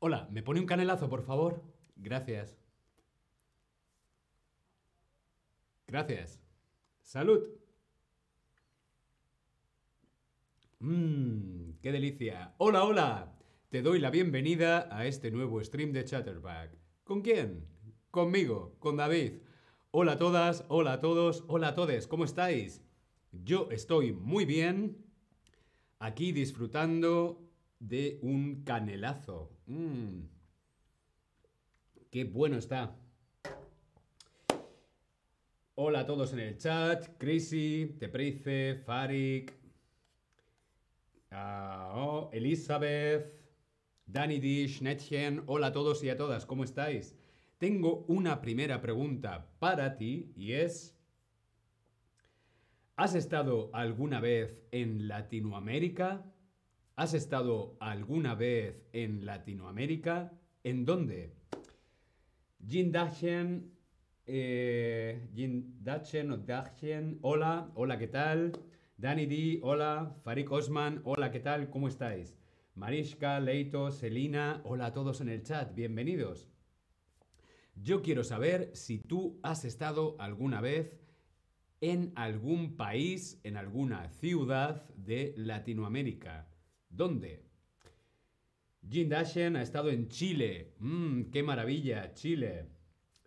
Hola, 0.00 0.28
¿me 0.30 0.44
pone 0.44 0.60
un 0.60 0.66
canelazo, 0.66 1.08
por 1.08 1.24
favor? 1.24 1.60
Gracias. 1.96 2.56
Gracias. 5.88 6.40
Salud. 7.02 7.42
Mmm, 10.78 11.72
qué 11.82 11.90
delicia. 11.90 12.54
Hola, 12.58 12.84
hola. 12.84 13.34
Te 13.70 13.82
doy 13.82 13.98
la 13.98 14.10
bienvenida 14.10 14.88
a 14.96 15.04
este 15.06 15.32
nuevo 15.32 15.62
stream 15.64 15.92
de 15.92 16.04
Chatterback. 16.04 16.78
¿Con 17.02 17.20
quién? 17.20 17.66
Conmigo, 18.12 18.76
con 18.78 18.96
David. 18.96 19.40
Hola 19.90 20.12
a 20.12 20.18
todas, 20.18 20.64
hola 20.68 20.92
a 20.92 21.00
todos, 21.00 21.44
hola 21.48 21.68
a 21.68 21.74
todos, 21.74 22.06
¿cómo 22.06 22.24
estáis? 22.24 22.84
Yo 23.32 23.68
estoy 23.72 24.12
muy 24.12 24.44
bien, 24.44 25.04
aquí 25.98 26.30
disfrutando 26.30 27.47
de 27.78 28.18
un 28.22 28.64
canelazo. 28.64 29.50
Mmm. 29.66 30.22
Qué 32.10 32.24
bueno 32.24 32.56
está. 32.56 32.96
Hola 35.74 36.00
a 36.00 36.06
todos 36.06 36.32
en 36.32 36.40
el 36.40 36.58
chat. 36.58 37.06
Chrissy, 37.18 37.96
Teprice, 38.00 38.82
Farik, 38.84 39.54
ah, 41.30 41.92
oh, 41.94 42.30
Elizabeth, 42.32 43.32
Danny 44.06 44.40
Dish, 44.40 44.80
Netchen. 44.82 45.44
Hola 45.46 45.68
a 45.68 45.72
todos 45.72 46.02
y 46.02 46.08
a 46.08 46.16
todas, 46.16 46.46
¿cómo 46.46 46.64
estáis? 46.64 47.14
Tengo 47.58 48.04
una 48.08 48.40
primera 48.40 48.80
pregunta 48.80 49.50
para 49.58 49.96
ti 49.96 50.32
y 50.36 50.52
es... 50.52 50.94
¿Has 52.96 53.14
estado 53.14 53.70
alguna 53.72 54.20
vez 54.20 54.58
en 54.72 55.06
Latinoamérica? 55.06 56.24
¿Has 56.98 57.14
estado 57.14 57.76
alguna 57.78 58.34
vez 58.34 58.74
en 58.92 59.24
Latinoamérica? 59.24 60.32
¿En 60.64 60.84
dónde? 60.84 61.32
Jin 62.66 62.90
Dachen, 62.90 63.70
eh, 64.26 65.28
Jin 65.32 65.76
Dachen 65.80 66.32
o 66.32 66.38
Dachen, 66.38 67.20
hola, 67.22 67.70
hola, 67.76 67.98
¿qué 67.98 68.08
tal? 68.08 68.50
Dani 68.96 69.26
D, 69.26 69.60
hola, 69.62 70.16
Farik 70.24 70.50
Osman, 70.50 71.00
hola, 71.04 71.30
¿qué 71.30 71.38
tal? 71.38 71.70
¿Cómo 71.70 71.86
estáis? 71.86 72.36
Marishka, 72.74 73.38
Leito, 73.38 73.92
Selina, 73.92 74.60
hola 74.64 74.86
a 74.86 74.92
todos 74.92 75.20
en 75.20 75.28
el 75.28 75.44
chat, 75.44 75.72
bienvenidos. 75.76 76.48
Yo 77.76 78.02
quiero 78.02 78.24
saber 78.24 78.72
si 78.74 78.98
tú 78.98 79.38
has 79.44 79.64
estado 79.64 80.16
alguna 80.18 80.60
vez 80.60 80.98
en 81.80 82.10
algún 82.16 82.76
país, 82.76 83.40
en 83.44 83.56
alguna 83.56 84.08
ciudad 84.08 84.88
de 84.96 85.32
Latinoamérica. 85.36 86.48
¿Dónde? 86.88 87.44
Jin 88.88 89.08
Dashen 89.08 89.56
ha 89.56 89.62
estado 89.62 89.90
en 89.90 90.08
Chile. 90.08 90.74
Mmm, 90.78 91.24
qué 91.30 91.42
maravilla, 91.42 92.14
Chile. 92.14 92.66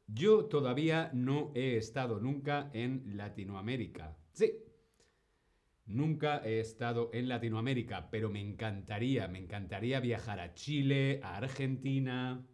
Yo 0.08 0.46
todavía 0.46 1.10
no 1.14 1.52
he 1.56 1.78
estado 1.78 2.20
nunca 2.20 2.70
en 2.74 3.16
Latinoamérica. 3.16 4.18
Sí. 4.34 4.52
Nunca 5.86 6.42
he 6.44 6.60
estado 6.60 7.10
en 7.14 7.28
Latinoamérica, 7.28 8.10
pero 8.10 8.30
me 8.30 8.42
encantaría, 8.42 9.28
me 9.28 9.40
encantaría 9.40 10.00
viajar 10.00 10.40
a 10.40 10.54
Chile, 10.54 11.20
a 11.24 11.38
Argentina, 11.38 12.46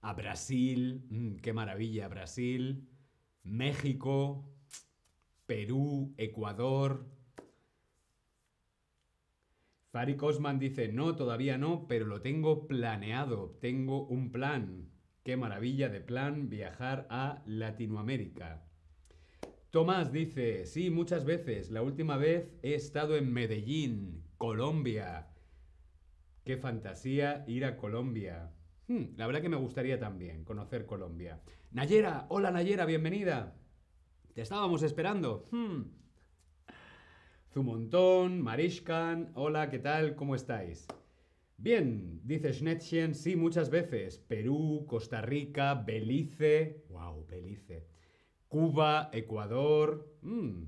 a 0.00 0.12
Brasil. 0.14 1.04
Mmm, 1.10 1.36
qué 1.36 1.52
maravilla, 1.52 2.08
Brasil. 2.08 2.88
México, 3.44 4.50
Perú, 5.46 6.14
Ecuador. 6.16 7.13
Farik 9.94 10.20
Osman 10.24 10.58
dice, 10.58 10.88
no, 10.88 11.14
todavía 11.14 11.56
no, 11.56 11.86
pero 11.86 12.04
lo 12.04 12.20
tengo 12.20 12.66
planeado, 12.66 13.56
tengo 13.60 14.04
un 14.08 14.32
plan. 14.32 14.90
Qué 15.22 15.36
maravilla 15.36 15.88
de 15.88 16.00
plan 16.00 16.48
viajar 16.48 17.06
a 17.10 17.44
Latinoamérica. 17.46 18.66
Tomás 19.70 20.10
dice, 20.10 20.66
sí, 20.66 20.90
muchas 20.90 21.24
veces. 21.24 21.70
La 21.70 21.82
última 21.82 22.16
vez 22.16 22.56
he 22.64 22.74
estado 22.74 23.16
en 23.16 23.32
Medellín, 23.32 24.24
Colombia. 24.36 25.28
Qué 26.42 26.56
fantasía 26.56 27.44
ir 27.46 27.64
a 27.64 27.76
Colombia. 27.76 28.50
Hmm, 28.88 29.14
la 29.16 29.28
verdad 29.28 29.42
que 29.42 29.48
me 29.48 29.56
gustaría 29.56 30.00
también 30.00 30.42
conocer 30.42 30.86
Colombia. 30.86 31.40
Nayera, 31.70 32.26
hola 32.30 32.50
Nayera, 32.50 32.84
bienvenida. 32.84 33.54
Te 34.34 34.42
estábamos 34.42 34.82
esperando. 34.82 35.46
Hmm. 35.52 35.82
Zumontón, 37.54 38.42
Marishkan, 38.42 39.30
hola, 39.34 39.70
¿qué 39.70 39.78
tal? 39.78 40.16
¿Cómo 40.16 40.34
estáis? 40.34 40.88
Bien, 41.56 42.20
dice 42.24 42.52
Schnettchen, 42.52 43.14
sí, 43.14 43.36
muchas 43.36 43.70
veces. 43.70 44.18
Perú, 44.18 44.86
Costa 44.88 45.22
Rica, 45.22 45.74
Belice, 45.74 46.82
wow, 46.88 47.24
Belice, 47.24 47.86
Cuba, 48.48 49.08
Ecuador. 49.12 50.04
Mm. 50.22 50.64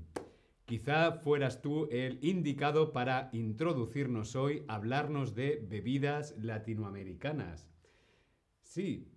Quizá 0.63 1.11
fueras 1.11 1.61
tú 1.61 1.89
el 1.91 2.19
indicado 2.21 2.93
para 2.93 3.31
introducirnos 3.33 4.37
hoy, 4.37 4.63
hablarnos 4.69 5.35
de 5.35 5.61
bebidas 5.67 6.37
latinoamericanas. 6.37 7.69
Sí, 8.61 9.11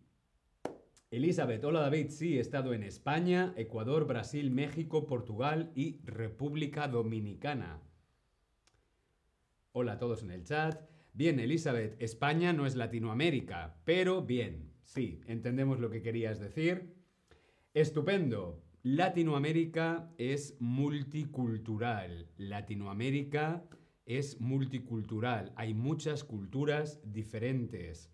Elizabeth, 1.13 1.65
hola 1.65 1.81
David, 1.81 2.11
sí, 2.11 2.37
he 2.37 2.41
estado 2.41 2.73
en 2.73 2.85
España, 2.85 3.53
Ecuador, 3.57 4.07
Brasil, 4.07 4.53
México, 4.53 5.09
Portugal 5.09 5.73
y 5.75 5.99
República 6.05 6.87
Dominicana. 6.87 7.83
Hola 9.73 9.95
a 9.95 9.99
todos 9.99 10.23
en 10.23 10.31
el 10.31 10.45
chat. 10.45 10.89
Bien, 11.13 11.41
Elizabeth, 11.41 12.01
España 12.01 12.53
no 12.53 12.65
es 12.65 12.77
Latinoamérica, 12.77 13.81
pero 13.85 14.23
bien, 14.23 14.71
sí, 14.85 15.21
entendemos 15.27 15.81
lo 15.81 15.91
que 15.91 16.01
querías 16.01 16.39
decir. 16.39 16.95
Estupendo. 17.75 18.63
Latinoamérica 18.85 20.13
es 20.17 20.57
multicultural. 20.61 22.29
Latinoamérica 22.37 23.65
es 24.07 24.41
multicultural. 24.41 25.53
Hay 25.57 25.75
muchas 25.75 26.23
culturas 26.23 27.01
diferentes 27.03 28.13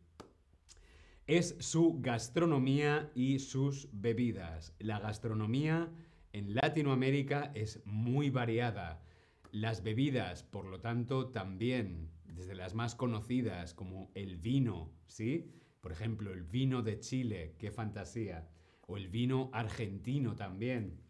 es 1.27 1.57
su 1.59 1.99
gastronomía 2.01 3.11
y 3.15 3.41
sus 3.41 3.89
bebidas. 3.93 4.75
La 4.79 4.99
gastronomía 4.99 5.93
en 6.33 6.55
Latinoamérica 6.55 7.53
es 7.55 7.85
muy 7.85 8.31
variada. 8.31 9.03
Las 9.51 9.83
bebidas, 9.83 10.43
por 10.43 10.65
lo 10.65 10.81
tanto, 10.81 11.29
también 11.29 12.09
desde 12.39 12.55
las 12.55 12.73
más 12.75 12.95
conocidas 12.95 13.75
como 13.75 14.13
el 14.15 14.37
vino, 14.37 14.93
¿sí? 15.09 15.51
Por 15.81 15.91
ejemplo, 15.91 16.33
el 16.33 16.45
vino 16.45 16.83
de 16.83 17.01
Chile, 17.01 17.57
qué 17.59 17.73
fantasía. 17.73 18.49
O 18.87 18.97
el 18.97 19.09
vino 19.09 19.51
argentino 19.53 20.37
también. 20.37 21.01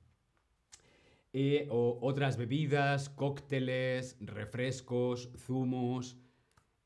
Eh, 1.35 1.69
o 1.71 1.99
otras 2.01 2.39
bebidas, 2.39 3.11
cócteles, 3.11 4.17
refrescos, 4.21 5.31
zumos. 5.37 6.19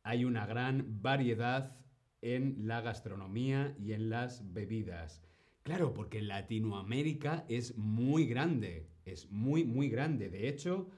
Hay 0.03 0.25
una 0.25 0.45
gran 0.45 1.01
variedad 1.01 1.77
en 2.21 2.67
la 2.67 2.81
gastronomía 2.81 3.77
y 3.79 3.93
en 3.93 4.11
las 4.11 4.53
bebidas. 4.53 5.23
Claro, 5.63 5.95
porque 5.95 6.21
Latinoamérica 6.21 7.45
es 7.49 7.79
muy 7.79 8.27
grande, 8.27 8.89
es 9.05 9.31
muy, 9.31 9.65
muy 9.65 9.89
grande. 9.89 10.29
De 10.31 10.49
hecho, 10.49 10.89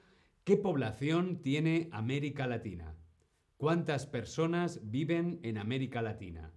¿qué 0.43 0.57
población 0.57 1.43
tiene 1.43 1.89
América 1.91 2.47
Latina? 2.47 2.94
¿Cuántas 3.57 4.05
personas 4.05 4.81
viven 4.83 5.39
en 5.43 5.57
América 5.57 6.01
Latina? 6.01 6.51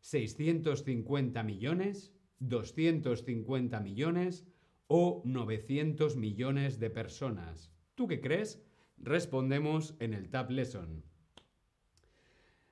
¿650 0.00 1.44
millones? 1.44 2.14
¿250 2.40 3.82
millones? 3.82 4.46
¿O 4.86 5.20
900 5.26 6.16
millones 6.16 6.80
de 6.80 6.88
personas? 6.88 7.74
¿Tú 7.94 8.06
qué 8.06 8.22
crees? 8.22 8.64
Respondemos 8.96 9.94
en 10.00 10.14
el 10.14 10.30
Tab 10.30 10.50
Lesson. 10.50 11.04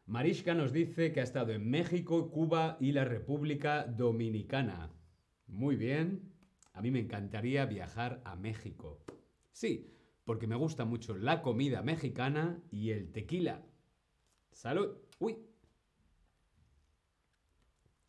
Marishka 0.07 0.55
nos 0.55 0.73
dice 0.73 1.13
que 1.13 1.21
ha 1.21 1.25
estado 1.25 1.53
en 1.53 1.69
México, 1.69 2.31
Cuba 2.31 2.79
y 2.81 2.93
la 2.93 3.05
República 3.05 3.85
Dominicana. 3.85 4.91
Muy 5.49 5.77
bien. 5.77 6.33
A 6.73 6.81
mí 6.81 6.91
me 6.91 7.01
encantaría 7.01 7.67
viajar 7.67 8.23
a 8.25 8.37
México. 8.37 9.05
Sí, 9.53 9.96
porque 10.27 10.47
me 10.49 10.57
gusta 10.57 10.85
mucho 10.85 11.17
la 11.17 11.41
comida 11.41 11.81
mexicana 11.83 12.61
y 12.73 12.91
el 12.91 13.13
tequila. 13.13 13.65
Salud. 14.51 14.97
Uy. 15.21 15.37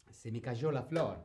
Se 0.09 0.31
me 0.31 0.41
cayó 0.41 0.71
la 0.71 0.81
flor. 0.81 1.23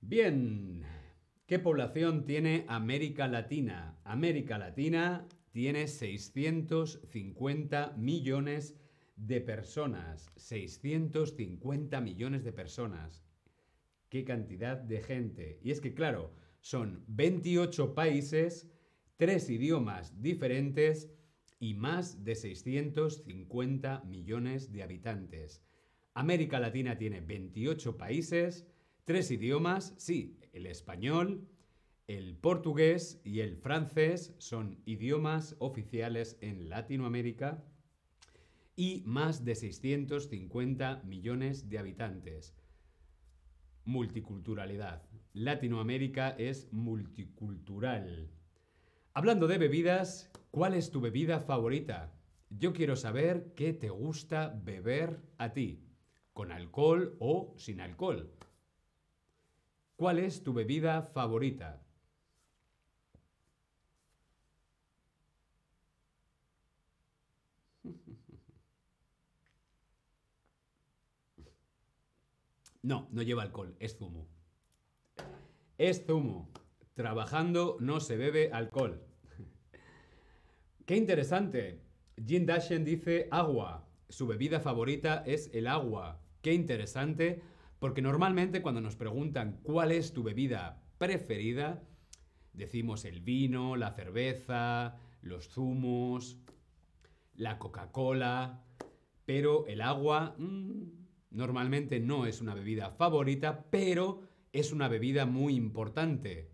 Bien. 0.00 0.84
¿Qué 1.46 1.60
población 1.60 2.24
tiene 2.24 2.64
América 2.68 3.28
Latina? 3.28 4.00
América 4.02 4.58
Latina 4.58 5.24
tiene 5.52 5.86
650 5.86 7.94
millones 7.96 8.74
de 9.14 9.40
personas. 9.40 10.32
650 10.34 12.00
millones 12.00 12.42
de 12.42 12.52
personas. 12.52 13.22
Qué 14.08 14.24
cantidad 14.24 14.76
de 14.76 15.02
gente. 15.02 15.60
Y 15.62 15.70
es 15.70 15.80
que, 15.80 15.94
claro, 15.94 16.32
son 16.60 17.04
28 17.08 17.94
países, 17.94 18.68
tres 19.16 19.50
idiomas 19.50 20.20
diferentes 20.20 21.10
y 21.60 21.74
más 21.74 22.24
de 22.24 22.34
650 22.34 24.02
millones 24.04 24.72
de 24.72 24.82
habitantes. 24.82 25.62
América 26.14 26.60
Latina 26.60 26.96
tiene 26.98 27.20
28 27.20 27.96
países, 27.96 28.66
tres 29.04 29.30
idiomas, 29.30 29.94
sí, 29.96 30.38
el 30.52 30.66
español, 30.66 31.48
el 32.06 32.36
portugués 32.36 33.20
y 33.22 33.40
el 33.40 33.56
francés 33.56 34.34
son 34.38 34.80
idiomas 34.86 35.56
oficiales 35.58 36.38
en 36.40 36.70
Latinoamérica 36.70 37.62
y 38.76 39.02
más 39.04 39.44
de 39.44 39.54
650 39.54 41.02
millones 41.04 41.68
de 41.68 41.78
habitantes. 41.78 42.54
Multiculturalidad. 43.88 45.00
Latinoamérica 45.32 46.28
es 46.36 46.70
multicultural. 46.74 48.28
Hablando 49.14 49.46
de 49.46 49.56
bebidas, 49.56 50.30
¿cuál 50.50 50.74
es 50.74 50.90
tu 50.90 51.00
bebida 51.00 51.40
favorita? 51.40 52.12
Yo 52.50 52.74
quiero 52.74 52.96
saber 52.96 53.54
qué 53.56 53.72
te 53.72 53.88
gusta 53.88 54.60
beber 54.62 55.22
a 55.38 55.54
ti, 55.54 55.86
con 56.34 56.52
alcohol 56.52 57.16
o 57.18 57.54
sin 57.56 57.80
alcohol. 57.80 58.30
¿Cuál 59.96 60.18
es 60.18 60.42
tu 60.42 60.52
bebida 60.52 61.00
favorita? 61.00 61.80
No, 72.82 73.08
no 73.12 73.22
lleva 73.22 73.42
alcohol, 73.42 73.76
es 73.80 73.96
zumo. 73.96 74.28
Es 75.78 76.04
zumo. 76.06 76.50
Trabajando 76.94 77.76
no 77.80 78.00
se 78.00 78.16
bebe 78.16 78.50
alcohol. 78.52 79.02
Qué 80.86 80.96
interesante. 80.96 81.82
Jin 82.24 82.46
Dashen 82.46 82.84
dice 82.84 83.28
agua. 83.30 83.88
Su 84.08 84.26
bebida 84.26 84.60
favorita 84.60 85.22
es 85.26 85.50
el 85.52 85.66
agua. 85.66 86.20
Qué 86.40 86.54
interesante, 86.54 87.42
porque 87.78 88.02
normalmente 88.02 88.62
cuando 88.62 88.80
nos 88.80 88.96
preguntan 88.96 89.60
cuál 89.62 89.92
es 89.92 90.12
tu 90.12 90.22
bebida 90.22 90.82
preferida, 90.98 91.82
decimos 92.52 93.04
el 93.04 93.20
vino, 93.20 93.76
la 93.76 93.92
cerveza, 93.92 94.96
los 95.20 95.48
zumos, 95.48 96.38
la 97.34 97.58
Coca-Cola, 97.58 98.64
pero 99.24 99.66
el 99.66 99.80
agua 99.80 100.34
mm, 100.38 101.07
normalmente 101.30 102.00
no 102.00 102.26
es 102.26 102.40
una 102.40 102.54
bebida 102.54 102.90
favorita, 102.90 103.64
pero 103.70 104.22
es 104.52 104.72
una 104.72 104.88
bebida 104.88 105.26
muy 105.26 105.54
importante. 105.54 106.48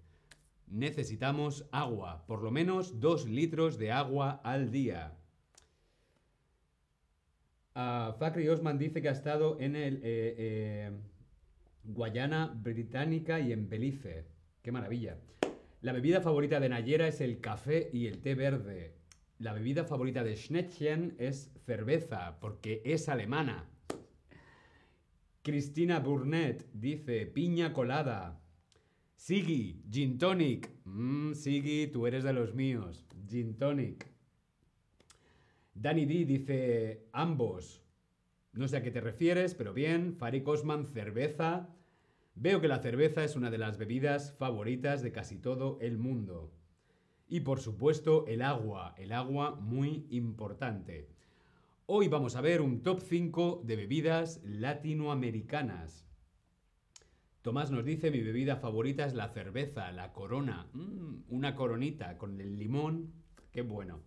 Necesitamos 0.66 1.66
agua, 1.72 2.24
por 2.26 2.42
lo 2.42 2.50
menos 2.50 3.00
dos 3.00 3.28
litros 3.28 3.78
de 3.78 3.92
agua 3.92 4.40
al 4.44 4.70
día. 4.70 5.16
Uh, 7.76 8.12
Fakri 8.18 8.48
Osman 8.48 8.78
dice 8.78 9.02
que 9.02 9.08
ha 9.08 9.12
estado 9.12 9.58
en 9.60 9.74
el 9.74 9.96
eh, 9.96 10.34
eh, 10.38 10.90
Guayana 11.82 12.52
Británica 12.54 13.40
y 13.40 13.52
en 13.52 13.68
Belice. 13.68 14.26
¡Qué 14.62 14.70
maravilla! 14.70 15.18
La 15.82 15.92
bebida 15.92 16.20
favorita 16.20 16.60
de 16.60 16.68
Nayera 16.68 17.08
es 17.08 17.20
el 17.20 17.40
café 17.40 17.90
y 17.92 18.06
el 18.06 18.22
té 18.22 18.34
verde. 18.34 18.94
La 19.38 19.52
bebida 19.52 19.84
favorita 19.84 20.22
de 20.22 20.36
Schnettchen 20.36 21.16
es 21.18 21.50
cerveza, 21.66 22.38
porque 22.40 22.80
es 22.84 23.08
alemana. 23.08 23.68
Cristina 25.44 26.00
Burnett 26.00 26.70
dice 26.72 27.26
piña 27.26 27.74
colada. 27.74 28.40
Sigi, 29.14 29.84
gin 29.90 30.16
tonic. 30.16 30.70
Mmm, 30.86 31.32
tú 31.92 32.06
eres 32.06 32.24
de 32.24 32.32
los 32.32 32.54
míos. 32.54 33.04
Gin 33.28 33.58
tonic. 33.58 34.10
Danny 35.74 36.06
D 36.06 36.24
dice 36.24 37.08
ambos. 37.12 37.84
No 38.54 38.68
sé 38.68 38.78
a 38.78 38.82
qué 38.82 38.90
te 38.90 39.02
refieres, 39.02 39.54
pero 39.54 39.74
bien. 39.74 40.16
Farik 40.16 40.48
Osman, 40.48 40.86
cerveza. 40.86 41.68
Veo 42.34 42.62
que 42.62 42.68
la 42.68 42.78
cerveza 42.78 43.22
es 43.22 43.36
una 43.36 43.50
de 43.50 43.58
las 43.58 43.76
bebidas 43.76 44.32
favoritas 44.38 45.02
de 45.02 45.12
casi 45.12 45.36
todo 45.36 45.76
el 45.82 45.98
mundo. 45.98 46.54
Y 47.28 47.40
por 47.40 47.60
supuesto 47.60 48.26
el 48.28 48.40
agua, 48.40 48.94
el 48.96 49.12
agua 49.12 49.56
muy 49.56 50.06
importante. 50.08 51.13
Hoy 51.86 52.08
vamos 52.08 52.34
a 52.34 52.40
ver 52.40 52.62
un 52.62 52.82
top 52.82 53.02
5 53.02 53.60
de 53.62 53.76
bebidas 53.76 54.40
latinoamericanas. 54.42 56.08
Tomás 57.42 57.70
nos 57.70 57.84
dice 57.84 58.10
mi 58.10 58.22
bebida 58.22 58.56
favorita 58.56 59.04
es 59.04 59.12
la 59.12 59.28
cerveza, 59.28 59.92
la 59.92 60.14
corona. 60.14 60.66
Mm, 60.72 61.24
una 61.28 61.54
coronita 61.54 62.16
con 62.16 62.40
el 62.40 62.58
limón, 62.58 63.12
qué 63.52 63.60
bueno. 63.60 64.02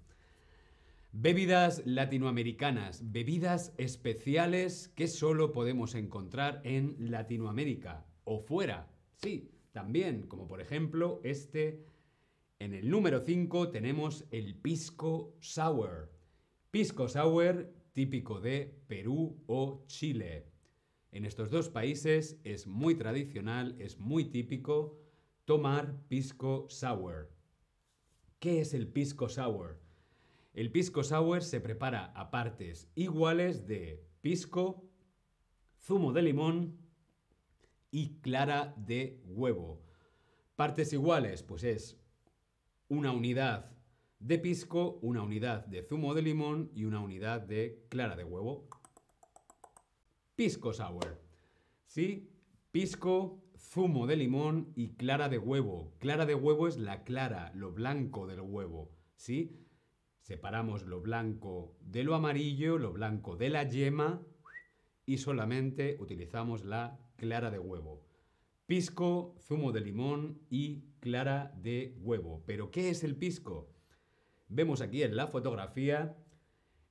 Bebidas 1.11 1.83
latinoamericanas, 1.85 3.11
bebidas 3.11 3.75
especiales 3.77 4.87
que 4.95 5.07
solo 5.07 5.51
podemos 5.51 5.93
encontrar 5.93 6.61
en 6.63 6.95
Latinoamérica 7.11 8.07
o 8.23 8.39
fuera. 8.39 8.89
Sí, 9.17 9.51
también, 9.71 10.23
como 10.23 10.47
por 10.47 10.61
ejemplo 10.61 11.21
este 11.23 11.85
en 12.57 12.73
el 12.73 12.89
número 12.89 13.19
5 13.19 13.69
tenemos 13.69 14.25
el 14.31 14.55
pisco 14.55 15.35
sour. 15.41 16.16
Pisco 16.77 17.07
sour 17.07 17.73
típico 17.91 18.39
de 18.39 18.71
Perú 18.85 19.41
o 19.47 19.83
Chile. 19.87 20.45
En 21.11 21.25
estos 21.25 21.49
dos 21.49 21.69
países 21.69 22.39
es 22.43 22.67
muy 22.67 22.93
tradicional, 22.93 23.75
es 23.79 23.97
muy 23.97 24.25
típico 24.25 24.95
tomar 25.45 25.97
pisco 26.07 26.67
sour. 26.69 27.31
¿Qué 28.37 28.61
es 28.61 28.75
el 28.75 28.87
pisco 28.87 29.27
sour? 29.27 29.79
El 30.53 30.71
pisco 30.71 31.03
sour 31.03 31.41
se 31.41 31.61
prepara 31.61 32.11
a 32.15 32.29
partes 32.29 32.87
iguales 32.93 33.65
de 33.65 34.05
pisco, 34.21 34.87
zumo 35.79 36.13
de 36.13 36.21
limón 36.21 36.77
y 37.89 38.19
clara 38.19 38.75
de 38.77 39.19
huevo. 39.25 39.81
Partes 40.55 40.93
iguales, 40.93 41.41
pues 41.41 41.63
es 41.63 41.97
una 42.87 43.11
unidad 43.13 43.76
de 44.19 44.39
pisco, 44.39 44.99
una 45.01 45.21
unidad 45.21 45.65
de 45.65 45.83
zumo 45.83 46.13
de 46.13 46.21
limón 46.21 46.71
y 46.73 46.85
una 46.85 46.99
unidad 46.99 47.41
de 47.41 47.85
clara 47.89 48.15
de 48.15 48.23
huevo. 48.23 48.67
Pisco 50.35 50.73
sour. 50.73 51.21
¿Sí? 51.85 52.29
Pisco, 52.71 53.43
zumo 53.57 54.07
de 54.07 54.15
limón 54.15 54.73
y 54.75 54.95
clara 54.95 55.29
de 55.29 55.37
huevo. 55.37 55.93
Clara 55.99 56.25
de 56.25 56.35
huevo 56.35 56.67
es 56.67 56.77
la 56.77 57.03
clara, 57.03 57.51
lo 57.53 57.71
blanco 57.71 58.27
del 58.27 58.41
huevo. 58.41 58.91
¿Sí? 59.15 59.65
Separamos 60.21 60.83
lo 60.83 61.01
blanco 61.01 61.77
de 61.81 62.03
lo 62.03 62.13
amarillo, 62.13 62.77
lo 62.77 62.91
blanco 62.91 63.35
de 63.37 63.49
la 63.49 63.63
yema 63.63 64.21
y 65.05 65.19
solamente 65.19 65.95
utilizamos 65.99 66.65
la 66.65 66.99
clara 67.15 67.49
de 67.49 67.59
huevo. 67.59 68.03
Pisco, 68.65 69.35
zumo 69.39 69.71
de 69.71 69.81
limón 69.81 70.41
y 70.49 70.83
clara 70.99 71.53
de 71.55 71.95
huevo. 72.01 72.43
¿Pero 72.45 72.69
qué 72.71 72.89
es 72.89 73.05
el 73.05 73.15
pisco? 73.15 73.76
Vemos 74.49 74.81
aquí 74.81 75.03
en 75.03 75.15
la 75.15 75.27
fotografía, 75.27 76.15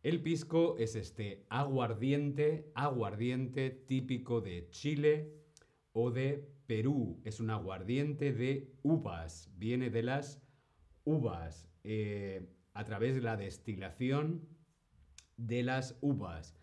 el 0.02 0.22
pisco 0.22 0.76
es 0.78 0.94
este 0.94 1.46
aguardiente, 1.48 2.70
aguardiente 2.74 3.70
típico 3.70 4.40
de 4.40 4.68
Chile 4.68 5.32
o 5.92 6.10
de 6.10 6.48
Perú. 6.66 7.20
Es 7.24 7.40
un 7.40 7.50
aguardiente 7.50 8.32
de 8.32 8.74
uvas, 8.82 9.50
viene 9.56 9.90
de 9.90 10.02
las 10.02 10.42
uvas 11.04 11.68
eh, 11.82 12.46
a 12.74 12.84
través 12.84 13.14
de 13.14 13.22
la 13.22 13.36
destilación 13.36 14.46
de 15.38 15.62
las 15.62 15.96
uvas. 16.02 16.54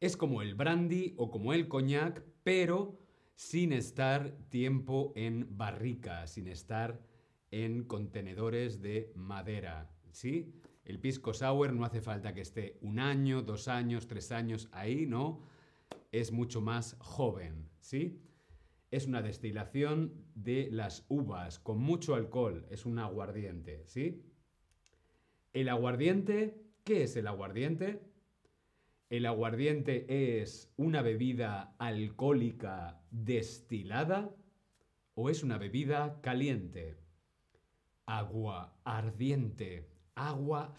Es 0.00 0.16
como 0.16 0.40
el 0.40 0.54
brandy 0.54 1.14
o 1.16 1.30
como 1.32 1.52
el 1.52 1.66
coñac, 1.66 2.22
pero 2.44 2.98
sin 3.34 3.72
estar 3.72 4.30
tiempo 4.50 5.12
en 5.16 5.58
barrica, 5.58 6.26
sin 6.28 6.46
estar 6.46 7.00
en 7.50 7.84
contenedores 7.84 8.80
de 8.80 9.12
madera. 9.16 9.90
¿Sí? 10.12 10.52
El 10.84 10.98
pisco 10.98 11.34
sour 11.34 11.72
no 11.74 11.84
hace 11.84 12.00
falta 12.00 12.32
que 12.32 12.40
esté 12.40 12.78
un 12.80 12.98
año, 12.98 13.42
dos 13.42 13.68
años, 13.68 14.06
tres 14.06 14.32
años 14.32 14.68
ahí, 14.72 15.04
¿no? 15.06 15.42
Es 16.12 16.32
mucho 16.32 16.62
más 16.62 16.96
joven, 16.98 17.68
¿sí? 17.80 18.22
Es 18.90 19.06
una 19.06 19.20
destilación 19.20 20.24
de 20.34 20.70
las 20.72 21.04
uvas 21.10 21.58
con 21.58 21.78
mucho 21.78 22.14
alcohol, 22.14 22.66
es 22.70 22.86
un 22.86 22.98
aguardiente, 22.98 23.82
¿sí? 23.86 24.24
El 25.52 25.68
aguardiente, 25.68 26.62
¿qué 26.84 27.02
es 27.02 27.16
el 27.16 27.26
aguardiente? 27.26 28.00
¿El 29.10 29.26
aguardiente 29.26 30.40
es 30.40 30.72
una 30.76 31.02
bebida 31.02 31.74
alcohólica 31.78 33.02
destilada 33.10 34.34
o 35.14 35.28
es 35.28 35.42
una 35.42 35.58
bebida 35.58 36.20
caliente? 36.22 36.96
Agua 38.06 38.78
ardiente, 38.84 39.97
agua 40.18 40.74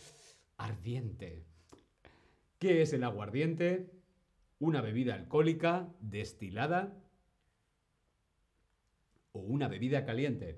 ardiente. 0.57 1.45
¿Qué 2.59 2.81
es 2.81 2.93
el 2.93 3.03
aguardiente? 3.03 3.89
Una 4.59 4.81
bebida 4.81 5.15
alcohólica 5.15 5.87
destilada 6.01 6.93
o 9.31 9.39
una 9.39 9.67
bebida 9.67 10.05
caliente. 10.05 10.57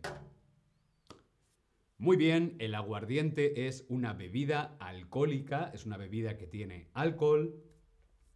Muy 2.00 2.18
bien, 2.18 2.56
el 2.58 2.74
aguardiente 2.74 3.68
es 3.68 3.86
una 3.88 4.14
bebida 4.14 4.76
alcohólica, 4.80 5.70
es 5.72 5.86
una 5.86 5.98
bebida 5.98 6.36
que 6.38 6.48
tiene 6.48 6.90
alcohol 6.94 7.64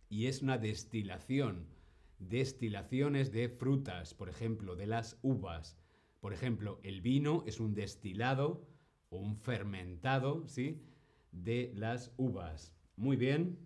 y 0.07 0.27
es 0.27 0.43
una 0.43 0.59
destilación. 0.59 1.67
Destilaciones 2.19 3.31
de 3.31 3.49
frutas, 3.49 4.13
por 4.13 4.29
ejemplo, 4.29 4.75
de 4.75 4.85
las 4.85 5.17
uvas. 5.23 5.79
Por 6.19 6.31
ejemplo, 6.31 6.79
el 6.83 7.01
vino 7.01 7.43
es 7.47 7.59
un 7.59 7.73
destilado 7.73 8.74
un 9.09 9.37
fermentado, 9.37 10.47
¿sí? 10.47 10.81
De 11.31 11.71
las 11.75 12.13
uvas. 12.17 12.75
Muy 12.95 13.15
bien. 13.17 13.59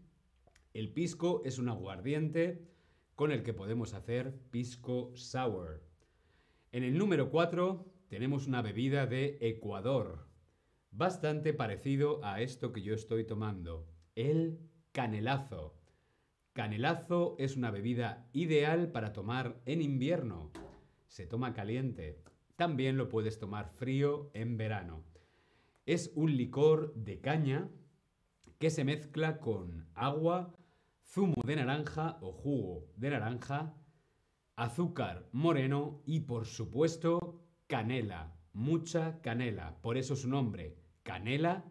El 0.73 0.91
pisco 0.93 1.41
es 1.45 1.57
un 1.57 1.69
aguardiente 1.69 2.67
con 3.15 3.31
el 3.31 3.43
que 3.43 3.53
podemos 3.53 3.93
hacer 3.93 4.39
pisco 4.51 5.11
sour. 5.15 5.83
En 6.71 6.83
el 6.83 6.97
número 6.97 7.29
4 7.31 7.85
tenemos 8.07 8.47
una 8.47 8.61
bebida 8.61 9.07
de 9.07 9.37
Ecuador, 9.41 10.27
bastante 10.91 11.53
parecido 11.53 12.23
a 12.23 12.41
esto 12.41 12.71
que 12.71 12.81
yo 12.81 12.93
estoy 12.93 13.25
tomando, 13.25 13.87
el 14.15 14.59
canelazo. 14.91 15.75
Canelazo 16.53 17.35
es 17.39 17.55
una 17.55 17.71
bebida 17.71 18.27
ideal 18.33 18.91
para 18.91 19.13
tomar 19.13 19.61
en 19.65 19.81
invierno. 19.81 20.51
Se 21.07 21.25
toma 21.25 21.53
caliente. 21.53 22.21
También 22.55 22.97
lo 22.97 23.09
puedes 23.09 23.39
tomar 23.39 23.69
frío 23.69 24.29
en 24.33 24.57
verano. 24.57 25.03
Es 25.89 26.11
un 26.13 26.37
licor 26.37 26.93
de 26.93 27.19
caña 27.19 27.67
que 28.59 28.69
se 28.69 28.83
mezcla 28.83 29.39
con 29.39 29.87
agua, 29.95 30.55
zumo 31.03 31.41
de 31.43 31.55
naranja 31.55 32.19
o 32.21 32.31
jugo 32.31 32.85
de 32.95 33.09
naranja, 33.09 33.73
azúcar 34.55 35.27
moreno 35.31 36.03
y 36.05 36.19
por 36.19 36.45
supuesto 36.45 37.41
canela, 37.65 38.37
mucha 38.53 39.19
canela, 39.23 39.81
por 39.81 39.97
eso 39.97 40.15
su 40.15 40.29
nombre, 40.29 40.77
canela, 41.01 41.65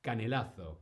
canelazo. 0.00 0.80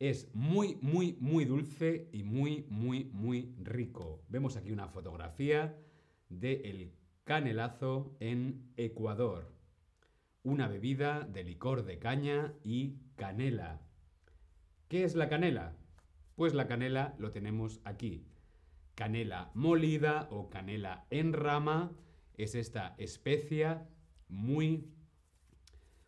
Es 0.00 0.34
muy, 0.34 0.76
muy, 0.82 1.16
muy 1.20 1.44
dulce 1.44 2.08
y 2.12 2.24
muy, 2.24 2.66
muy, 2.68 3.04
muy 3.12 3.54
rico. 3.62 4.24
Vemos 4.28 4.56
aquí 4.56 4.72
una 4.72 4.88
fotografía 4.88 5.78
del 6.28 6.66
el 6.66 6.92
canelazo 7.22 8.16
en 8.18 8.72
Ecuador. 8.76 9.57
Una 10.48 10.66
bebida 10.66 11.28
de 11.30 11.44
licor 11.44 11.84
de 11.84 11.98
caña 11.98 12.54
y 12.64 12.94
canela. 13.16 13.82
¿Qué 14.88 15.04
es 15.04 15.14
la 15.14 15.28
canela? 15.28 15.76
Pues 16.36 16.54
la 16.54 16.66
canela 16.66 17.14
lo 17.18 17.32
tenemos 17.32 17.82
aquí. 17.84 18.24
Canela 18.94 19.50
molida 19.52 20.26
o 20.30 20.48
canela 20.48 21.04
en 21.10 21.34
rama 21.34 21.92
es 22.38 22.54
esta 22.54 22.94
especia 22.96 23.86
muy, 24.26 24.88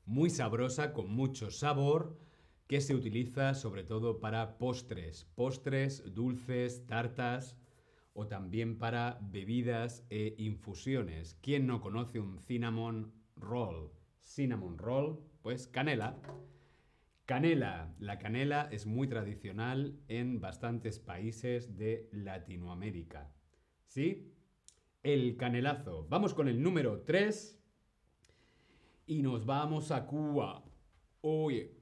muy 0.06 0.30
sabrosa, 0.30 0.94
con 0.94 1.10
mucho 1.10 1.50
sabor, 1.50 2.18
que 2.66 2.80
se 2.80 2.94
utiliza 2.94 3.52
sobre 3.52 3.84
todo 3.84 4.20
para 4.20 4.56
postres, 4.56 5.26
postres, 5.34 6.14
dulces, 6.14 6.86
tartas 6.86 7.58
o 8.14 8.26
también 8.26 8.78
para 8.78 9.18
bebidas 9.20 10.06
e 10.08 10.34
infusiones. 10.38 11.36
¿Quién 11.42 11.66
no 11.66 11.82
conoce 11.82 12.20
un 12.20 12.40
cinnamon 12.40 13.12
roll? 13.36 13.99
Cinnamon 14.22 14.78
roll, 14.78 15.18
pues 15.42 15.66
canela. 15.66 16.20
Canela. 17.26 17.94
La 17.98 18.18
canela 18.18 18.68
es 18.70 18.86
muy 18.86 19.08
tradicional 19.08 19.98
en 20.08 20.40
bastantes 20.40 20.98
países 20.98 21.76
de 21.76 22.08
Latinoamérica. 22.12 23.32
¿Sí? 23.86 24.32
El 25.02 25.36
canelazo. 25.36 26.06
Vamos 26.08 26.34
con 26.34 26.48
el 26.48 26.62
número 26.62 27.02
3 27.02 27.58
y 29.06 29.22
nos 29.22 29.46
vamos 29.46 29.90
a 29.90 30.06
Cuba. 30.06 30.64
Oye, 31.20 31.72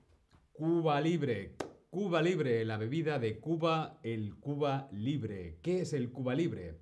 Cuba 0.52 1.00
Libre. 1.00 1.56
Cuba 1.90 2.20
Libre, 2.20 2.64
la 2.64 2.76
bebida 2.76 3.18
de 3.18 3.38
Cuba, 3.38 3.98
el 4.02 4.36
Cuba 4.36 4.88
Libre. 4.92 5.58
¿Qué 5.62 5.80
es 5.80 5.94
el 5.94 6.10
Cuba 6.12 6.34
Libre? 6.34 6.78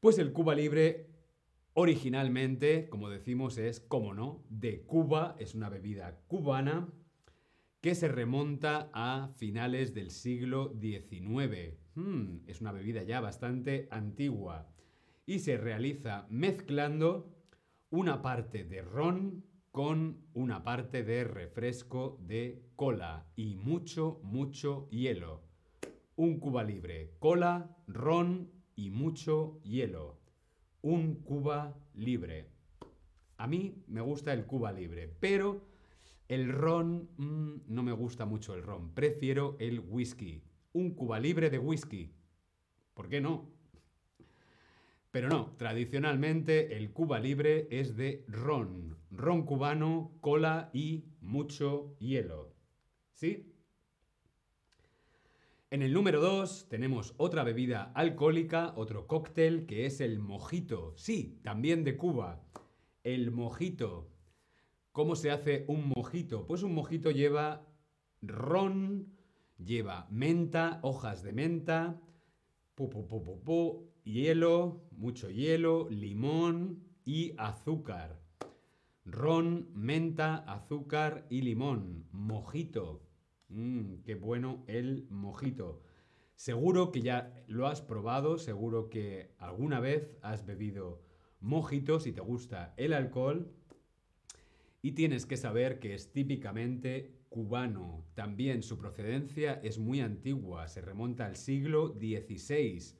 Pues 0.00 0.18
el 0.18 0.32
Cuba 0.32 0.54
Libre 0.54 1.07
originalmente, 1.80 2.88
como 2.88 3.08
decimos, 3.08 3.56
es, 3.56 3.78
como 3.78 4.12
no, 4.12 4.42
de 4.50 4.82
Cuba, 4.82 5.36
es 5.38 5.54
una 5.54 5.68
bebida 5.68 6.20
cubana 6.26 6.88
que 7.80 7.94
se 7.94 8.08
remonta 8.08 8.90
a 8.92 9.30
finales 9.36 9.94
del 9.94 10.10
siglo 10.10 10.74
XIX. 10.80 11.76
Hmm, 11.94 12.38
es 12.48 12.60
una 12.60 12.72
bebida 12.72 13.04
ya 13.04 13.20
bastante 13.20 13.86
antigua 13.92 14.68
y 15.24 15.38
se 15.38 15.56
realiza 15.56 16.26
mezclando 16.30 17.32
una 17.90 18.22
parte 18.22 18.64
de 18.64 18.82
ron 18.82 19.44
con 19.70 20.26
una 20.34 20.64
parte 20.64 21.04
de 21.04 21.22
refresco 21.22 22.18
de 22.26 22.60
cola 22.74 23.24
y 23.36 23.54
mucho, 23.54 24.18
mucho 24.24 24.88
hielo. 24.90 25.44
Un 26.16 26.40
Cuba 26.40 26.64
libre, 26.64 27.14
cola, 27.20 27.76
ron 27.86 28.50
y 28.74 28.90
mucho 28.90 29.60
hielo. 29.62 30.17
Un 30.82 31.16
Cuba 31.16 31.76
libre. 31.94 32.46
A 33.36 33.46
mí 33.46 33.82
me 33.86 34.00
gusta 34.00 34.32
el 34.32 34.46
Cuba 34.46 34.72
libre, 34.72 35.12
pero 35.20 35.66
el 36.28 36.52
ron 36.52 37.08
mm, 37.16 37.62
no 37.66 37.82
me 37.82 37.92
gusta 37.92 38.26
mucho 38.26 38.54
el 38.54 38.62
ron. 38.62 38.94
Prefiero 38.94 39.56
el 39.58 39.80
whisky. 39.80 40.42
Un 40.72 40.94
Cuba 40.94 41.18
libre 41.20 41.50
de 41.50 41.58
whisky. 41.58 42.12
¿Por 42.94 43.08
qué 43.08 43.20
no? 43.20 43.58
Pero 45.10 45.28
no, 45.28 45.54
tradicionalmente 45.56 46.76
el 46.76 46.92
Cuba 46.92 47.18
Libre 47.18 47.66
es 47.70 47.96
de 47.96 48.24
ron, 48.28 48.98
ron 49.10 49.44
cubano, 49.44 50.12
cola 50.20 50.68
y 50.72 51.06
mucho 51.20 51.96
hielo. 51.98 52.54
¿Sí? 53.14 53.54
En 55.70 55.82
el 55.82 55.92
número 55.92 56.22
2 56.22 56.70
tenemos 56.70 57.12
otra 57.18 57.44
bebida 57.44 57.92
alcohólica, 57.94 58.72
otro 58.76 59.06
cóctel, 59.06 59.66
que 59.66 59.84
es 59.84 60.00
el 60.00 60.18
mojito. 60.18 60.94
Sí, 60.96 61.40
también 61.42 61.84
de 61.84 61.98
Cuba. 61.98 62.42
El 63.04 63.32
mojito. 63.32 64.08
¿Cómo 64.92 65.14
se 65.14 65.30
hace 65.30 65.66
un 65.68 65.86
mojito? 65.86 66.46
Pues 66.46 66.62
un 66.62 66.74
mojito 66.74 67.10
lleva 67.10 67.66
ron, 68.22 69.12
lleva 69.58 70.06
menta, 70.10 70.80
hojas 70.82 71.22
de 71.22 71.34
menta, 71.34 72.00
pu, 72.74 72.88
pu, 72.88 73.42
pu, 73.44 73.90
hielo, 74.04 74.88
mucho 74.90 75.28
hielo, 75.28 75.86
limón 75.90 76.82
y 77.04 77.34
azúcar. 77.36 78.22
Ron, 79.04 79.68
menta, 79.74 80.36
azúcar 80.36 81.26
y 81.28 81.42
limón. 81.42 82.08
Mojito. 82.10 83.07
Mmm, 83.48 84.02
qué 84.04 84.14
bueno 84.14 84.64
el 84.66 85.06
mojito. 85.10 85.82
Seguro 86.34 86.92
que 86.92 87.02
ya 87.02 87.44
lo 87.48 87.66
has 87.66 87.82
probado, 87.82 88.38
seguro 88.38 88.90
que 88.90 89.34
alguna 89.38 89.80
vez 89.80 90.16
has 90.22 90.46
bebido 90.46 91.02
mojito 91.40 92.00
si 92.00 92.12
te 92.12 92.20
gusta 92.20 92.74
el 92.76 92.92
alcohol. 92.92 93.50
Y 94.80 94.92
tienes 94.92 95.26
que 95.26 95.36
saber 95.36 95.80
que 95.80 95.94
es 95.94 96.12
típicamente 96.12 97.18
cubano. 97.28 98.04
También 98.14 98.62
su 98.62 98.78
procedencia 98.78 99.54
es 99.62 99.78
muy 99.78 100.00
antigua, 100.00 100.68
se 100.68 100.80
remonta 100.80 101.26
al 101.26 101.36
siglo 101.36 101.88
XVI 101.88 102.96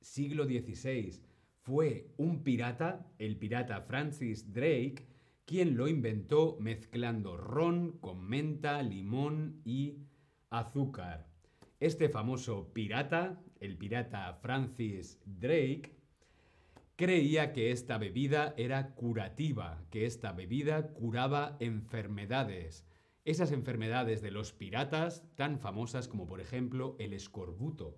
siglo 0.00 0.44
XVI, 0.44 1.20
fue 1.62 2.12
un 2.16 2.42
pirata, 2.42 3.06
el 3.18 3.36
pirata 3.36 3.80
Francis 3.82 4.52
Drake, 4.52 5.06
quien 5.48 5.78
lo 5.78 5.88
inventó 5.88 6.58
mezclando 6.60 7.38
ron 7.38 7.92
con 8.00 8.20
menta, 8.20 8.82
limón 8.82 9.62
y 9.64 9.96
azúcar. 10.50 11.26
Este 11.80 12.10
famoso 12.10 12.70
pirata, 12.74 13.40
el 13.58 13.78
pirata 13.78 14.34
Francis 14.42 15.18
Drake, 15.24 15.96
creía 16.96 17.54
que 17.54 17.70
esta 17.70 17.96
bebida 17.96 18.52
era 18.58 18.94
curativa, 18.94 19.82
que 19.90 20.04
esta 20.04 20.32
bebida 20.32 20.92
curaba 20.92 21.56
enfermedades. 21.60 22.84
Esas 23.24 23.50
enfermedades 23.50 24.20
de 24.20 24.30
los 24.30 24.52
piratas 24.52 25.24
tan 25.34 25.60
famosas 25.60 26.08
como 26.08 26.26
por 26.26 26.42
ejemplo 26.42 26.94
el 26.98 27.14
escorbuto. 27.14 27.96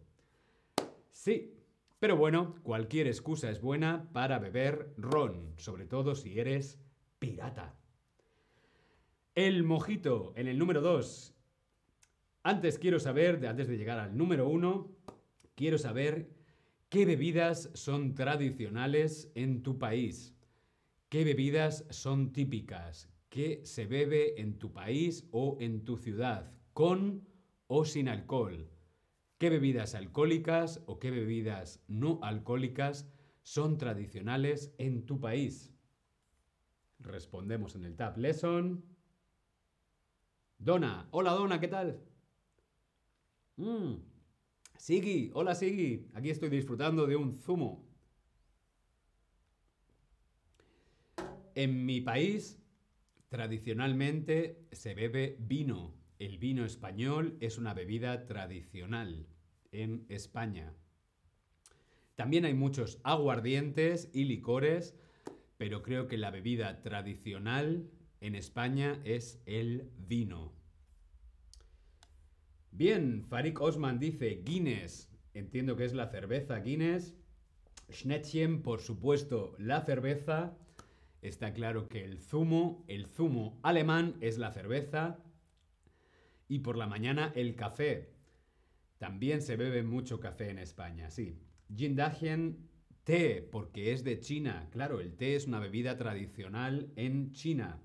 Sí, 1.11 1.57
pero 1.99 2.16
bueno, 2.16 2.54
cualquier 2.62 3.09
excusa 3.09 3.50
es 3.50 3.61
buena 3.61 4.09
para 4.12 4.38
beber 4.38 4.95
ron, 4.97 5.54
sobre 5.57 5.87
todo 5.87 6.14
si 6.14 6.38
eres 6.38 6.78
pirata. 7.21 7.79
El 9.37 9.62
mojito 9.62 10.33
en 10.35 10.49
el 10.49 10.59
número 10.59 10.81
2. 10.81 11.33
Antes 12.43 12.81
quiero 12.81 12.99
saber, 12.99 13.47
antes 13.47 13.69
de 13.69 13.77
llegar 13.77 14.00
al 14.00 14.17
número 14.17 14.49
1, 14.49 14.91
quiero 15.55 15.79
saber 15.79 16.35
qué 16.89 17.07
bebidas 17.07 17.71
son 17.75 18.17
tradicionales 18.17 19.31
en 19.37 19.62
tu 19.62 19.79
país. 19.79 20.35
¿Qué 21.09 21.23
bebidas 21.23 21.87
son 21.91 22.33
típicas? 22.33 23.09
que 23.31 23.65
se 23.65 23.87
bebe 23.87 24.41
en 24.41 24.59
tu 24.59 24.73
país 24.73 25.27
o 25.31 25.57
en 25.61 25.85
tu 25.85 25.97
ciudad, 25.97 26.53
con 26.75 27.27
o 27.69 27.85
sin 27.85 28.09
alcohol. 28.09 28.69
¿Qué 29.39 29.49
bebidas 29.49 29.95
alcohólicas 29.95 30.83
o 30.87 30.99
qué 30.99 31.11
bebidas 31.11 31.83
no 31.87 32.19
alcohólicas 32.23 33.09
son 33.43 33.79
tradicionales 33.79 34.75
en 34.79 35.07
tu 35.07 35.21
país? 35.21 35.73
Respondemos 37.00 37.75
en 37.75 37.85
el 37.85 37.97
Tab 37.97 38.16
Lesson. 38.19 38.85
Donna, 40.59 41.09
hola 41.11 41.33
Donna, 41.33 41.59
¿qué 41.59 41.69
tal? 41.69 42.00
Mm. 43.57 44.11
Hola 45.35 45.54
Sigui, 45.54 46.09
aquí 46.14 46.30
estoy 46.30 46.49
disfrutando 46.49 47.07
de 47.07 47.14
un 47.14 47.35
zumo. 47.35 47.87
En 51.54 51.85
mi 51.85 52.00
país, 52.00 52.59
tradicionalmente 53.28 54.66
se 54.73 54.95
bebe 54.95 55.37
vino. 55.38 55.95
El 56.19 56.38
vino 56.38 56.64
español 56.64 57.37
es 57.40 57.59
una 57.59 57.75
bebida 57.75 58.26
tradicional 58.26 59.26
en 59.71 60.07
España. 60.09 60.75
También 62.14 62.45
hay 62.45 62.54
muchos 62.54 63.00
aguardientes 63.02 64.11
y 64.12 64.25
licores, 64.25 64.95
pero 65.61 65.83
creo 65.83 66.09
que 66.09 66.17
la 66.17 66.31
bebida 66.31 66.81
tradicional 66.81 67.90
en 68.23 68.35
España 68.35 68.99
es 69.05 69.43
el 69.45 69.90
vino. 69.99 70.55
Bien, 72.71 73.26
Farik 73.29 73.61
Osman 73.61 73.99
dice 73.99 74.40
Guinness. 74.43 75.11
Entiendo 75.35 75.76
que 75.76 75.85
es 75.85 75.93
la 75.93 76.07
cerveza 76.07 76.61
Guinness. 76.61 77.14
Schnettchen, 77.93 78.62
por 78.62 78.81
supuesto, 78.81 79.55
la 79.59 79.83
cerveza. 79.83 80.57
Está 81.21 81.52
claro 81.52 81.88
que 81.88 82.07
el 82.07 82.21
zumo, 82.21 82.83
el 82.88 83.05
zumo 83.05 83.61
alemán 83.62 84.17
es 84.23 84.38
la 84.38 84.52
cerveza. 84.52 85.19
Y 86.49 86.61
por 86.61 86.79
la 86.79 86.87
mañana 86.87 87.33
el 87.37 87.55
café. 87.55 88.14
También 88.97 89.43
se 89.43 89.57
bebe 89.57 89.83
mucho 89.83 90.21
café 90.21 90.49
en 90.49 90.59
España, 90.59 91.11
sí. 91.11 91.38
Jindahien, 91.76 92.70
porque 93.50 93.93
es 93.93 94.05
de 94.05 94.21
China. 94.21 94.69
Claro, 94.71 95.00
el 95.00 95.17
té 95.17 95.35
es 95.35 95.47
una 95.47 95.59
bebida 95.59 95.97
tradicional 95.97 96.93
en 96.95 97.33
China. 97.33 97.81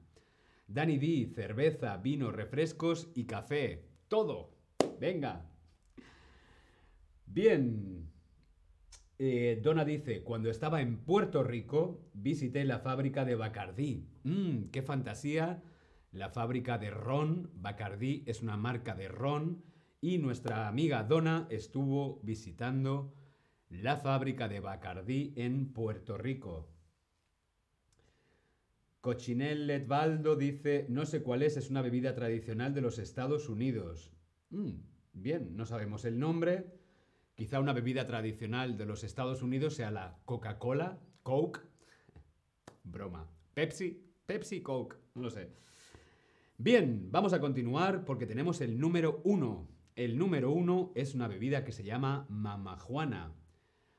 Danny 0.67 0.97
D, 0.97 1.31
cerveza, 1.33 1.97
vino, 1.97 2.31
refrescos 2.31 3.09
y 3.15 3.25
café. 3.25 3.87
Todo. 4.07 4.51
Venga. 4.99 5.49
Bien. 7.25 8.11
Eh, 9.17 9.59
Donna 9.63 9.83
dice, 9.83 10.21
cuando 10.21 10.49
estaba 10.51 10.81
en 10.81 10.97
Puerto 10.97 11.43
Rico, 11.43 12.07
visité 12.13 12.63
la 12.63 12.79
fábrica 12.79 13.25
de 13.25 13.35
Bacardí. 13.35 14.07
Mmm, 14.23 14.65
qué 14.65 14.83
fantasía. 14.83 15.63
La 16.11 16.29
fábrica 16.29 16.77
de 16.77 16.91
ron. 16.91 17.49
Bacardí 17.55 18.23
es 18.27 18.43
una 18.43 18.57
marca 18.57 18.93
de 18.93 19.07
ron. 19.07 19.63
Y 20.01 20.19
nuestra 20.19 20.67
amiga 20.67 21.03
Donna 21.03 21.47
estuvo 21.49 22.19
visitando 22.21 23.13
la 23.69 23.97
fábrica 23.97 24.47
de 24.47 24.59
Bacardí 24.59 25.33
en 25.35 25.73
Puerto 25.73 26.17
Rico. 26.17 26.69
Cochinel 29.01 29.67
Letvaldo 29.67 30.35
dice, 30.35 30.87
no 30.89 31.05
sé 31.05 31.21
cuál 31.21 31.43
es, 31.43 31.57
es 31.57 31.69
una 31.69 31.83
bebida 31.83 32.15
tradicional 32.15 32.73
de 32.73 32.81
los 32.81 32.97
Estados 32.97 33.49
Unidos. 33.49 34.11
Mm, 34.49 34.77
bien, 35.13 35.55
no 35.55 35.65
sabemos 35.65 36.05
el 36.05 36.17
nombre. 36.17 36.73
Quizá 37.35 37.59
una 37.59 37.73
bebida 37.73 38.07
tradicional 38.07 38.77
de 38.77 38.85
los 38.85 39.03
Estados 39.03 39.43
Unidos 39.43 39.75
sea 39.75 39.91
la 39.91 40.17
Coca-Cola, 40.25 40.99
Coke. 41.21 41.59
Broma. 42.83 43.29
Pepsi, 43.53 44.03
Pepsi, 44.25 44.61
Coke, 44.61 44.95
no 45.13 45.23
lo 45.23 45.29
sé. 45.29 45.51
Bien, 46.57 47.09
vamos 47.11 47.33
a 47.33 47.39
continuar 47.39 48.05
porque 48.05 48.25
tenemos 48.25 48.61
el 48.61 48.79
número 48.79 49.21
uno. 49.23 49.67
El 49.95 50.17
número 50.17 50.51
uno 50.51 50.91
es 50.95 51.13
una 51.13 51.27
bebida 51.27 51.63
que 51.63 51.71
se 51.71 51.83
llama 51.83 52.25
mamajuana. 52.29 53.33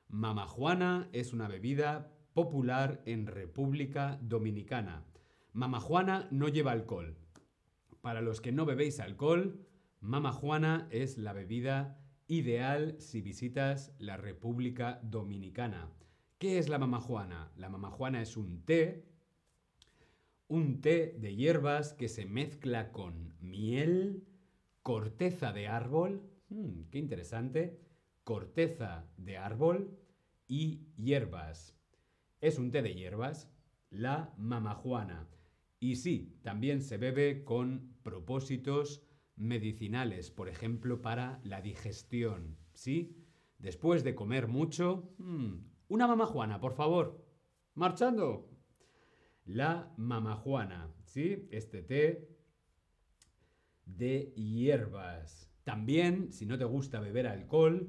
Mamajuana 0.09 1.09
es 1.13 1.33
una 1.33 1.49
bebida 1.49 2.13
popular 2.33 3.03
en 3.07 3.27
República 3.27 4.19
Dominicana. 4.23 5.05
Mamajuana 5.53 6.29
no 6.31 6.49
lleva 6.49 6.73
alcohol. 6.73 7.17
Para 8.01 8.21
los 8.21 8.41
que 8.41 8.53
no 8.53 8.65
bebéis 8.65 9.01
alcohol, 9.01 9.67
Mamajuana 10.01 10.87
es 10.91 11.19
la 11.19 11.33
bebida 11.33 11.99
ideal 12.29 12.97
si 13.01 13.21
visitas 13.21 13.95
la 13.99 14.17
República 14.17 15.01
Dominicana. 15.03 15.91
¿Qué 16.39 16.59
es 16.59 16.69
la 16.69 16.79
mamajuana? 16.79 17.51
La 17.57 17.69
mamajuana 17.69 18.21
es 18.21 18.37
un 18.37 18.65
té, 18.65 19.07
un 20.49 20.81
té 20.81 21.17
de 21.19 21.35
hierbas 21.35 21.95
que 21.95 22.09
se 22.09 22.27
mezcla 22.27 22.93
con 22.93 23.35
miel, 23.41 24.25
corteza 24.83 25.53
de 25.53 25.67
árbol, 25.67 26.23
hmm, 26.51 26.83
qué 26.91 26.99
interesante, 26.99 27.81
corteza 28.27 29.09
de 29.17 29.39
árbol 29.39 29.97
y 30.49 30.89
hierbas. 30.97 31.79
Es 32.41 32.59
un 32.59 32.73
té 32.73 32.83
de 32.83 32.93
hierbas, 32.93 33.49
la 33.89 34.35
mamajuana. 34.37 35.29
Y 35.79 35.95
sí, 35.95 36.37
también 36.43 36.83
se 36.83 36.97
bebe 36.97 37.45
con 37.45 37.95
propósitos 38.03 39.07
medicinales, 39.37 40.33
por 40.33 40.49
ejemplo, 40.49 41.01
para 41.03 41.41
la 41.45 41.61
digestión. 41.61 42.57
¿Sí? 42.75 43.17
Después 43.61 44.03
de 44.03 44.17
comer 44.17 44.49
mucho, 44.49 45.15
hmm, 45.19 45.59
una 45.87 46.09
mamajuana, 46.09 46.59
por 46.59 46.75
favor. 46.75 47.25
Marchando. 47.75 48.51
La 49.45 49.95
mamajuana, 49.97 50.93
¿sí? 51.05 51.47
Este 51.53 51.81
té 51.81 52.29
de 53.85 54.33
hierbas. 54.35 55.49
También, 55.63 56.33
si 56.33 56.45
no 56.45 56.59
te 56.59 56.65
gusta 56.65 56.99
beber 56.99 57.29
alcohol, 57.29 57.89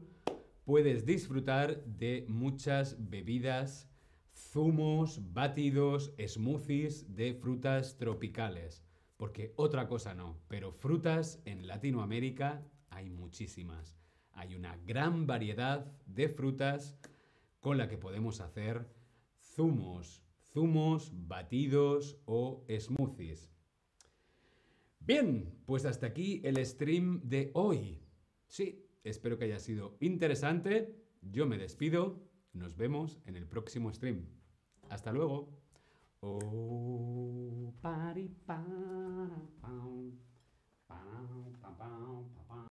puedes 0.67 1.05
disfrutar 1.05 1.81
de 1.85 2.25
muchas 2.27 2.97
bebidas, 2.99 3.87
zumos, 4.35 5.21
batidos, 5.31 6.13
smoothies 6.19 7.15
de 7.15 7.33
frutas 7.35 7.95
tropicales. 7.95 8.83
Porque 9.15 9.53
otra 9.55 9.87
cosa 9.87 10.13
no, 10.13 10.37
pero 10.49 10.73
frutas 10.73 11.41
en 11.45 11.67
Latinoamérica 11.67 12.65
hay 12.89 13.09
muchísimas. 13.09 13.95
Hay 14.33 14.55
una 14.55 14.75
gran 14.85 15.25
variedad 15.25 15.89
de 16.05 16.27
frutas 16.27 16.97
con 17.61 17.77
la 17.77 17.87
que 17.87 17.97
podemos 17.97 18.41
hacer 18.41 18.89
zumos, 19.39 20.21
zumos, 20.51 21.13
batidos 21.13 22.17
o 22.25 22.65
smoothies. 22.77 23.49
Bien, 24.99 25.49
pues 25.65 25.85
hasta 25.85 26.07
aquí 26.07 26.41
el 26.43 26.63
stream 26.65 27.21
de 27.23 27.51
hoy. 27.53 28.01
Sí, 28.49 28.86
espero 29.09 29.37
que 29.37 29.45
haya 29.45 29.59
sido 29.59 29.97
interesante. 29.99 30.95
Yo 31.21 31.45
me 31.45 31.57
despido. 31.57 32.23
Nos 32.53 32.75
vemos 32.75 33.19
en 33.25 33.35
el 33.35 33.45
próximo 33.47 33.93
stream. 33.93 34.25
Hasta 34.89 35.11
luego. 35.11 35.49
Oh, 36.21 37.73